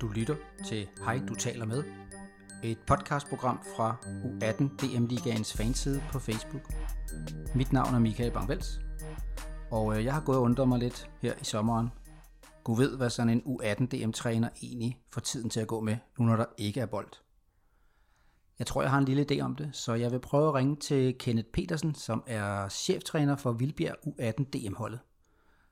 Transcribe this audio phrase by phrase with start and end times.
[0.00, 0.36] Du lytter
[0.66, 1.84] til Hej, du taler med.
[2.62, 6.72] Et podcastprogram fra U18 DM Ligaens fanside på Facebook.
[7.54, 8.80] Mit navn er Michael Bangvels,
[9.70, 11.88] og øh, jeg har gået og undret mig lidt her i sommeren.
[12.64, 16.24] Gud ved, hvad sådan en U18 DM-træner egentlig får tiden til at gå med, nu
[16.24, 17.08] når der ikke er bold.
[18.58, 20.76] Jeg tror, jeg har en lille idé om det, så jeg vil prøve at ringe
[20.76, 25.00] til Kenneth Petersen, som er cheftræner for Vildbjerg U18 DM-holdet.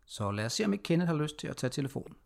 [0.06, 2.16] Så lad os se, om ikke Kenneth har lyst til at tage telefonen.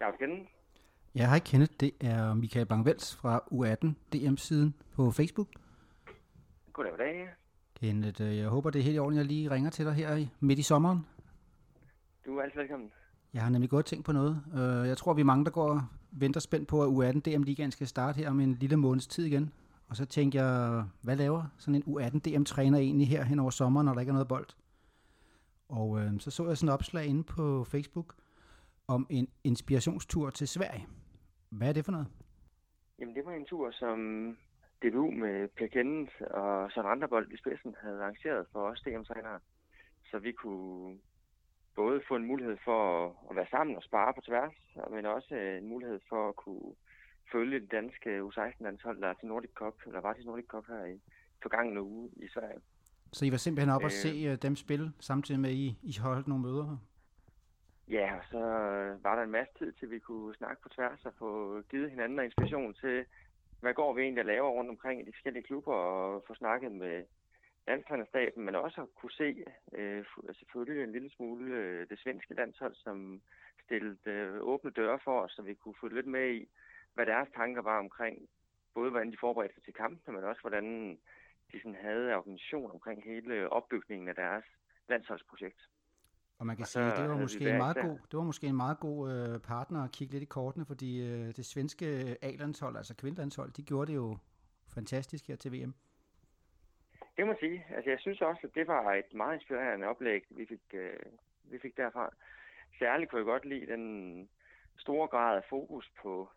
[0.00, 0.50] Jeg er Kenneth.
[1.14, 1.72] Ja, hej Kenneth.
[1.80, 5.48] Det er Michael Bangvels fra U18 DM-siden på Facebook.
[6.72, 7.28] Goddag, goddag.
[7.80, 10.16] Kenneth, øh, jeg håber, det er helt i orden, jeg lige ringer til dig her
[10.16, 11.06] i- midt i sommeren.
[12.26, 12.90] Du er altid velkommen.
[13.34, 14.42] Jeg har nemlig godt tænkt på noget.
[14.54, 15.82] Øh, Jeg tror, vi er mange, der går og
[16.14, 19.52] venter spændt på, at U18 DM-ligaen skal starte her om en lille måneds tid igen.
[19.88, 23.84] Og så tænker jeg, hvad laver sådan en U18 DM-træner egentlig her hen over sommeren,
[23.84, 24.46] når der ikke er noget bold?
[25.68, 28.14] Og øh, så så jeg sådan et opslag inde på Facebook
[28.88, 30.86] om en inspirationstur til Sverige.
[31.50, 32.06] Hvad er det for noget?
[32.98, 33.98] Jamen, det var en tur, som
[34.82, 39.40] DBU med Per Kenneth og Søren Anderbold i spidsen havde arrangeret for os DM-trænere.
[40.10, 40.98] Så vi kunne
[41.76, 42.80] både få en mulighed for
[43.30, 44.54] at- være sammen og spare på tværs,
[44.90, 46.74] men også øh, en mulighed for at kunne
[47.32, 50.84] følge det danske U16-landshold, der er til Nordic Cup, eller var til Nordic Cup her
[50.84, 51.00] i
[51.42, 52.60] forgangne uge i Sverige.
[53.12, 53.90] Så I var simpelthen op og Øh.
[53.90, 56.78] se øh, dem spille, samtidig med, at I, I holdt nogle møder?
[57.88, 58.38] Ja, og så
[59.02, 62.18] var der en masse tid til, vi kunne snakke på tværs og få givet hinanden
[62.24, 63.04] inspiration til,
[63.60, 66.72] hvad går vi egentlig at lave rundt omkring i de forskellige klubber, og få snakket
[66.72, 67.02] med
[67.66, 72.34] landstrænerstaben, men også at kunne se øh, fu- selvfølgelig en lille smule øh, det svenske
[72.34, 73.22] landshold, som
[73.64, 76.48] stillede øh, åbne døre for os, så vi kunne følge lidt med i,
[76.94, 78.28] hvad deres tanker var omkring,
[78.74, 80.98] både hvordan de forberedte sig til kampene, men også hvordan
[81.52, 84.44] de sådan havde organisation omkring hele opbygningen af deres
[84.88, 85.60] landsholdsprojekt.
[86.38, 88.56] Og man kan Og sige, det var måske en meget god, det var måske en
[88.56, 92.94] meget god øh, partner at kigge lidt i kortene, fordi øh, det svenske A-landshold, altså
[92.94, 94.18] kvindelandshold, de gjorde det jo
[94.74, 95.74] fantastisk her til VM.
[97.16, 97.66] Det må jeg sige.
[97.70, 100.98] Altså, jeg synes også, at det var et meget inspirerende oplæg, vi fik, øh,
[101.44, 102.14] vi fik derfra.
[102.78, 104.28] Særligt kunne jeg godt lide den
[104.78, 106.28] store grad af fokus på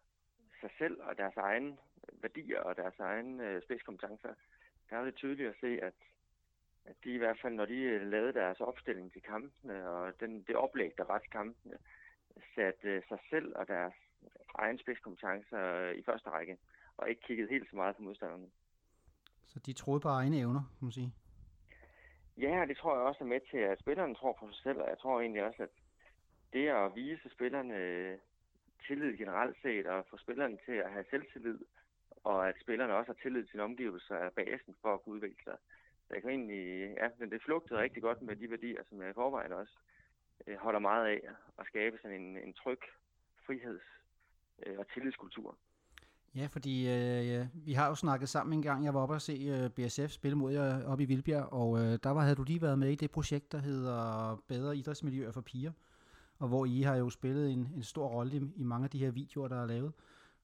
[0.61, 1.77] sig selv og deres egne
[2.21, 4.33] værdier og deres egne øh, spidskompetencer.
[4.89, 5.93] Der var det tydeligt at se, at,
[6.85, 10.43] at de i hvert fald, når de øh, lavede deres opstilling til kampene og den,
[10.43, 11.77] det oplæg, der var til kampene,
[12.55, 13.93] satte øh, sig selv og deres
[14.55, 16.57] egne spidskompetencer øh, i første række,
[16.97, 18.47] og ikke kiggede helt så meget på modstanderne.
[19.47, 21.13] Så de troede på egne evner, kan man sige.
[22.37, 24.81] Ja, og det tror jeg også er med til, at spillerne tror på sig selv,
[24.81, 25.69] og jeg tror egentlig også, at
[26.53, 28.17] det at vise spillerne øh,
[28.87, 31.59] tillid generelt set, og få spillerne til at have selvtillid,
[32.23, 35.43] og at spillerne også har tillid til sine omgivelser, er basen for at kunne udvikle
[35.43, 35.57] sig.
[36.07, 39.09] Så jeg kan egentlig, ja, men det flugtede rigtig godt med de værdier, som jeg
[39.09, 39.73] i forvejen også
[40.47, 41.21] øh, holder meget af,
[41.59, 42.79] at skabe sådan en, en tryg
[43.45, 44.01] friheds-
[44.65, 45.57] øh, og tillidskultur.
[46.37, 48.85] Ja, fordi øh, vi har jo snakket sammen en gang.
[48.85, 51.99] Jeg var oppe og se øh, BSF spille mod jer oppe i Vildbjerg, og øh,
[52.03, 53.99] der var, havde du lige været med i det projekt, der hedder
[54.47, 55.71] Bedre Idrætsmiljøer for Piger,
[56.39, 58.97] og hvor I har jo spillet en, en stor rolle i, i mange af de
[58.97, 59.93] her videoer, der er lavet.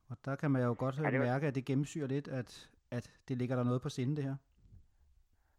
[0.10, 3.14] Og der kan man jo godt Ja, var- mærke, at det gennemsyrer lidt, at, at
[3.28, 4.36] det ligger der noget på sinde, det her.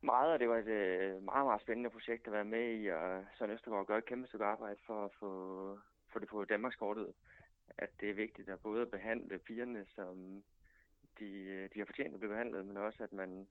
[0.02, 3.24] Meget, og det var et øh, meget, meget spændende projekt at være med i, og
[3.38, 5.28] Søren Østergaard gør et kæmpe stykke arbejde for at få,
[6.12, 7.06] få det på Danmarkskortet.
[7.78, 10.42] At det er vigtigt at både behandle pigerne, som
[11.18, 13.48] de, øh, de har fortjent at blive behandlet, men også at man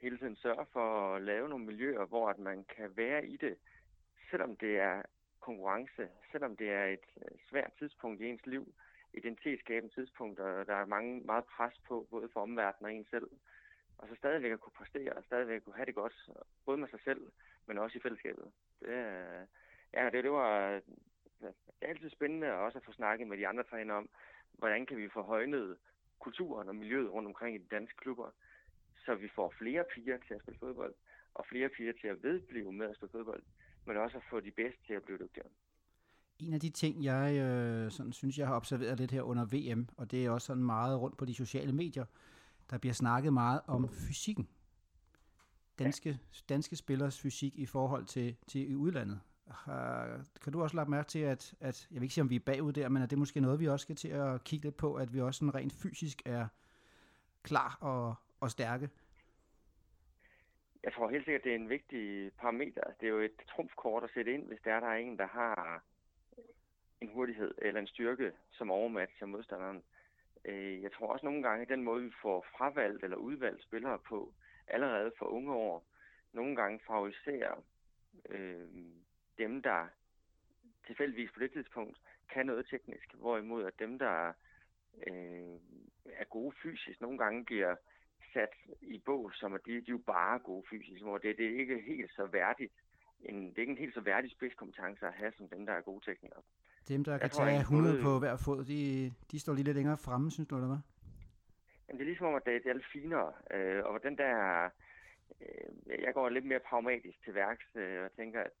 [0.00, 3.56] hele tiden sørger for at lave nogle miljøer, hvor at man kan være i det,
[4.30, 5.02] selvom det er
[5.40, 8.74] konkurrence, selvom det er et øh, svært tidspunkt i ens liv,
[9.12, 13.28] identitetsskabende tidspunkt, og der er mange, meget pres på, både for omverdenen og en selv
[13.98, 16.30] og så stadigvæk at kunne præstere, og stadigvæk kunne have det godt,
[16.64, 17.20] både med sig selv,
[17.66, 18.52] men også i fællesskabet.
[18.80, 19.46] Det, øh,
[19.92, 20.80] ja, det, det var
[21.48, 24.08] det er altid spændende også at få snakket med de andre trænere om,
[24.52, 25.76] hvordan kan vi få højnet
[26.18, 28.30] kulturen og miljøet rundt omkring i de danske klubber,
[29.04, 30.94] så vi får flere piger til at spille fodbold,
[31.34, 33.42] og flere piger til at vedblive med at spille fodbold,
[33.86, 35.48] men også at få de bedste til at blive dygtigere.
[36.38, 39.88] En af de ting, jeg øh, sådan, synes, jeg har observeret lidt her under VM,
[39.96, 42.04] og det er også sådan meget rundt på de sociale medier,
[42.70, 44.48] der bliver snakket meget om fysikken.
[45.78, 46.18] Danske,
[46.48, 49.20] danske spillers fysik i forhold til, til i udlandet.
[49.50, 52.36] Har, kan du også lade mærke til, at, at, jeg vil ikke sige, om vi
[52.36, 54.66] er bagud der, men at det er måske noget, vi også skal til at kigge
[54.66, 56.46] lidt på, at vi også sådan rent fysisk er
[57.42, 58.90] klar og, og stærke?
[60.82, 62.82] Jeg tror helt sikkert, det er en vigtig parameter.
[63.00, 65.26] Det er jo et trumfkort at sætte ind, hvis der er, der er en, der
[65.26, 65.82] har
[67.00, 69.82] en hurtighed eller en styrke, som overmatcher modstanderen.
[70.44, 73.98] Øh, jeg tror også nogle gange, at den måde, vi får fravalgt eller udvalgt spillere
[73.98, 74.34] på,
[74.68, 75.86] allerede for unge år,
[76.32, 77.64] nogle gange favoriserer
[78.28, 78.66] øh,
[79.38, 79.86] dem, der
[80.86, 81.98] tilfældigvis på det tidspunkt
[82.32, 84.32] kan noget teknisk, hvorimod at dem, der
[85.06, 85.56] øh,
[86.12, 87.76] er gode fysisk, nogle gange bliver
[88.32, 91.46] sat i bås, som at de, de er jo bare gode fysisk, hvor det, det
[91.46, 92.72] er ikke helt så værdigt,
[93.20, 95.80] en, det er ikke en helt så værdig spidskompetence at have, som dem, der er
[95.80, 96.42] gode teknikere.
[96.88, 98.02] Dem, der kan tror, tage 100 både...
[98.02, 100.82] på hver fod, de, de står lige lidt længere fremme, synes du, eller hvad?
[101.88, 104.64] Jamen, det er ligesom om, at det, det er lidt finere, øh, og den der...
[105.40, 108.58] Øh, jeg går lidt mere pragmatisk til værks, øh, og tænker, at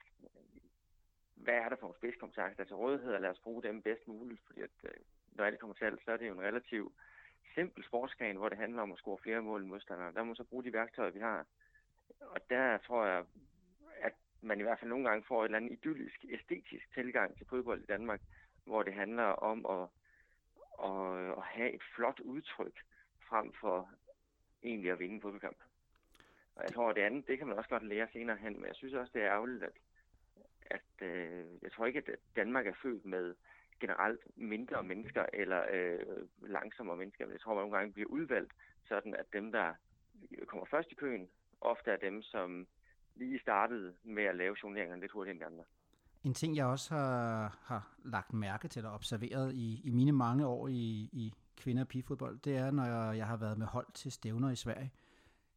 [1.44, 4.60] hvad er der for spidskompetencer til rådighed, og lad os bruge dem bedst muligt, fordi
[4.60, 4.90] at, øh,
[5.32, 6.92] når alt kommer til alt, så er det jo en relativt
[7.54, 10.12] simpel sportsgren, hvor det handler om at score flere mål end modstandere.
[10.12, 11.46] Der må man så bruge de værktøjer, vi har.
[12.20, 13.24] Og der tror jeg,
[14.00, 17.46] at man i hvert fald nogle gange får et eller andet idyllisk, æstetisk tilgang til
[17.46, 18.20] fodbold i Danmark,
[18.64, 19.88] hvor det handler om at,
[20.90, 22.80] at, at have et flot udtryk
[23.28, 23.90] frem for
[24.62, 25.58] egentlig at vinde en fodboldkamp.
[26.56, 28.66] Og jeg tror, at det andet, det kan man også godt lære senere hen, men
[28.66, 29.72] jeg synes også, det er ærgerligt, at,
[30.70, 33.34] at øh, jeg tror ikke, at Danmark er født med
[33.80, 35.98] generelt mindre mennesker eller øh,
[36.40, 38.52] langsommere mennesker, men jeg tror, at man nogle gange bliver udvalgt,
[38.88, 39.74] sådan at dem, der
[40.46, 41.28] kommer først i køen,
[41.60, 42.66] ofte er dem, som
[43.16, 45.64] lige startede med at lave journeringerne lidt hurtigere end de andre.
[46.24, 50.46] En ting, jeg også har, har lagt mærke til og observeret i, i mine mange
[50.46, 53.86] år i, i kvinder- og pigefodbold, det er, når jeg, jeg har været med hold
[53.94, 54.92] til stævner i Sverige,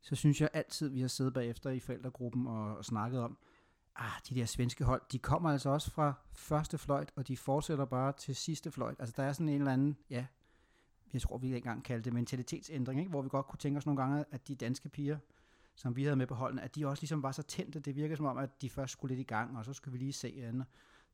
[0.01, 3.37] så synes jeg altid, vi har siddet bagefter i forældregruppen og, og snakket om,
[3.97, 7.85] ah, de der svenske hold, de kommer altså også fra første fløjt, og de fortsætter
[7.85, 8.95] bare til sidste fløjt.
[8.99, 10.25] Altså der er sådan en eller anden, ja,
[11.13, 13.09] jeg tror vi ikke engang kaldte det mentalitetsændring, ikke?
[13.09, 15.17] hvor vi godt kunne tænke os nogle gange, at de danske piger,
[15.75, 17.79] som vi havde med på holdene, at de også ligesom var så tændte.
[17.79, 19.97] Det virker som om, at de først skulle lidt i gang, og så skulle vi
[19.97, 20.65] lige se andet.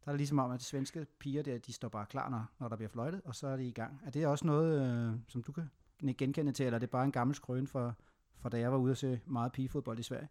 [0.06, 2.46] Der er det ligesom om, at de svenske piger der, de står bare klar, når,
[2.60, 4.02] når der bliver fløjtet, og så er de i gang.
[4.06, 5.70] Er det også noget, øh, som du kan
[6.18, 7.96] genkende til, eller er det bare en gammel skrøn for,
[8.36, 10.28] for da jeg var ude at se meget pigefodbold i Sverige?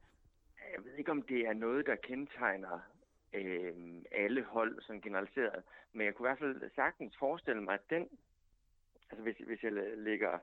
[1.02, 2.80] Ikke, om det er noget, der kendetegner
[3.32, 3.74] øh,
[4.12, 5.62] alle hold sådan generaliseret,
[5.92, 8.08] men jeg kunne i hvert fald sagtens forestille mig, at den,
[9.10, 10.38] altså hvis, hvis jeg lægger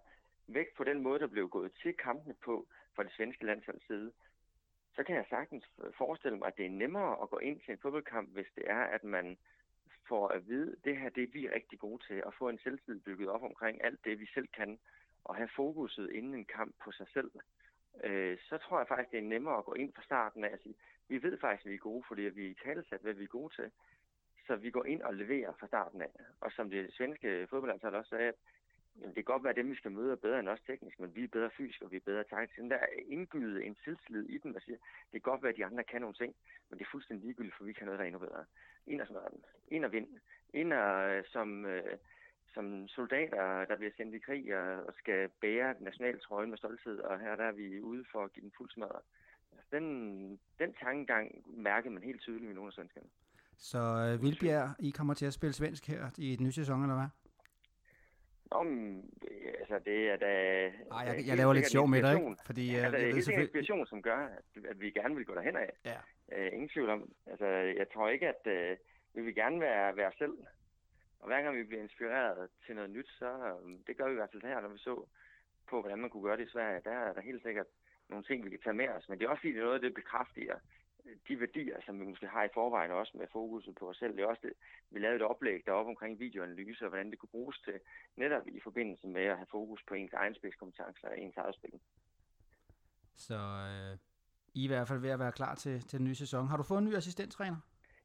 [0.48, 4.12] vægt på den måde, der blev gået til kampene på fra det svenske landsholds side,
[4.96, 5.66] så kan jeg sagtens
[5.98, 8.82] forestille mig, at det er nemmere at gå ind til en fodboldkamp, hvis det er,
[8.82, 9.38] at man
[10.08, 12.60] får at vide, at det her det er vi rigtig gode til, at få en
[12.60, 14.80] selvtid bygget op omkring alt det, vi selv kan,
[15.24, 17.32] og have fokuset inden en kamp på sig selv.
[18.04, 20.60] Øh, så tror jeg faktisk, det er nemmere at gå ind fra starten af og
[20.60, 20.76] sige,
[21.08, 23.28] vi ved faktisk, at vi er gode, fordi vi er i talesat, hvad vi er
[23.28, 23.72] gode til.
[24.48, 26.12] Så vi går ind og leverer fra starten af.
[26.42, 28.34] Og som det svenske fodboldlandshold også sagde,
[29.02, 31.00] Jamen, det kan godt være, at dem, vi skal møde, er bedre end os teknisk,
[31.00, 32.60] men vi er bedre fysisk, og vi er bedre taktisk.
[32.60, 32.88] Den der er
[33.64, 34.78] en selvtillid i den, og siger,
[35.12, 36.36] det kan godt være, at de andre kan nogle ting,
[36.70, 38.46] men det er fuldstændig ligegyldigt, for vi kan noget, der er endnu bedre.
[38.88, 39.44] Ind og smøre dem.
[39.68, 40.08] Ind og vind.
[40.54, 41.98] Ind og, øh, som, øh,
[42.54, 45.76] som soldater, der bliver sendt i krig og, og skal bære
[46.22, 49.02] trøje med stolthed, og her der er vi ude for at give den fuld smadret.
[49.52, 49.86] Altså, den,
[50.60, 53.08] den tankegang mærker man helt tydeligt i nogle af svenskerne.
[53.58, 56.96] Så øh, Vilbjerg, I kommer til at spille svensk her i den nye sæson, eller
[56.96, 57.08] hvad?
[58.52, 58.68] Om,
[59.60, 60.32] altså det er da...
[60.92, 62.36] Ej, jeg, jeg laver lidt sjov med dig, ikke?
[62.46, 63.60] Fordi, ja, altså, det er helt selvfølgelig...
[63.60, 65.72] inspiration, som gør, at, at vi gerne vil gå derhen af.
[65.86, 66.00] Ja.
[66.38, 67.12] Uh, ingen tvivl om.
[67.28, 67.46] Altså,
[67.80, 68.78] jeg tror ikke, at uh,
[69.16, 70.34] vi vil gerne være, være selv.
[71.20, 74.16] Og hver gang vi bliver inspireret til noget nyt, så um, det gør vi i
[74.16, 75.06] hvert fald her, når vi så
[75.70, 76.82] på, hvordan man kunne gøre det i Sverige.
[76.84, 77.66] Der er der helt sikkert
[78.10, 79.10] nogle ting, vi kan tage med os.
[79.10, 80.60] Men det er også fordi, det er noget det bekræftiger
[81.28, 84.16] de værdier, som vi måske har i forvejen også med fokuset på os selv.
[84.16, 84.54] Det er også det,
[84.92, 87.80] vi lavede et oplæg deroppe omkring videoanalyse, og hvordan det kunne bruges til
[88.16, 91.80] netop i forbindelse med at have fokus på ens egen spidskompetencer og ens eget spil.
[93.16, 93.98] Så øh,
[94.54, 96.48] I er i hvert fald ved at være klar til, til den nye sæson.
[96.48, 97.58] Har du fået en ny assistenttræner?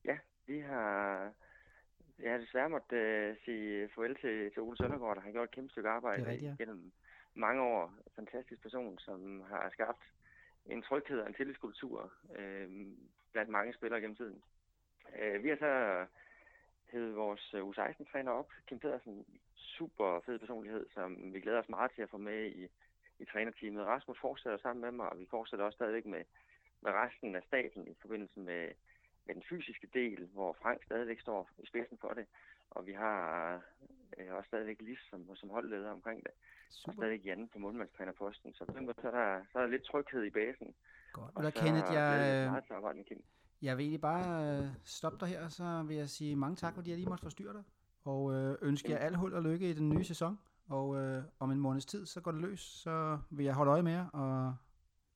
[0.04, 1.32] Ja, vi har
[2.22, 2.96] jeg har desværre måtte
[3.30, 6.50] uh, sige farvel til, til Ole Søndergaard, der har gjort et kæmpe stykke arbejde rigtigt,
[6.50, 6.64] ja.
[6.64, 6.92] gennem
[7.34, 7.94] mange år.
[8.16, 10.02] Fantastisk person, som har skabt
[10.66, 12.68] en tryghed og en tillidskultur øh,
[13.32, 14.42] blandt mange spillere gennem tiden.
[15.18, 16.06] Øh, vi har så
[16.92, 22.02] hed vores U16-træner op, Kim Pedersen, super fed personlighed, som vi glæder os meget til
[22.02, 22.68] at få med i,
[23.18, 23.86] i trænerteamet.
[23.86, 26.24] Rasmus fortsætter sammen med mig, og vi fortsætter også stadigvæk med,
[26.80, 28.68] med resten af staten i forbindelse med,
[29.26, 32.26] med den fysiske del, hvor Frank stadigvæk står i spidsen for det.
[32.70, 33.20] Og vi har
[34.18, 36.32] øh, også stadigvæk Lis som, som holdleder omkring det.
[36.70, 36.88] Super.
[36.88, 38.54] Og stadig Jan på målmandstrænerposten.
[38.54, 40.74] Så på den måde, så er der, så er der lidt tryghed i basen.
[41.12, 41.30] Godt.
[41.34, 42.62] Og, og så Kenneth, jeg, øh,
[43.62, 46.90] jeg vil egentlig bare øh, stoppe dig her, så vil jeg sige mange tak, fordi
[46.90, 47.62] jeg lige måtte forstyrre dig.
[48.04, 50.38] Og øh, ønske jer al held og lykke i den nye sæson.
[50.68, 52.60] Og øh, om en måneds tid, så går det løs.
[52.60, 54.56] Så vil jeg holde øje med jer og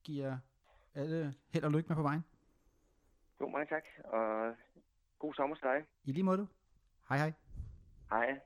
[0.05, 0.39] give jer
[0.95, 2.25] alle held og lykke med på vejen.
[3.41, 3.85] Jo, mange tak.
[4.05, 4.55] Og
[5.19, 5.85] god sommer til dig.
[6.05, 6.47] I lige måde du.
[7.09, 7.33] Hej hej.
[8.11, 8.41] Hej.